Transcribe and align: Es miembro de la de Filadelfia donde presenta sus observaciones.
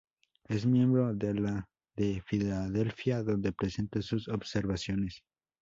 Es 0.47 0.65
miembro 0.65 1.13
de 1.13 1.35
la 1.35 1.69
de 1.95 2.23
Filadelfia 2.25 3.21
donde 3.21 3.51
presenta 3.51 4.01
sus 4.01 4.27
observaciones. 4.29 5.21